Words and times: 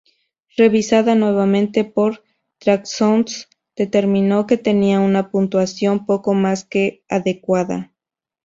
Revisada 0.57 1.13
nuevamente 1.13 1.83
por 1.85 2.23
"Tracksounds"s, 2.57 3.47
determinó 3.75 4.47
que 4.47 4.57
tenía 4.57 4.99
una 4.99 5.29
puntuación 5.29 6.07
poco 6.07 6.33
más 6.33 6.65
que 6.65 7.03
adecuada. 7.07 7.91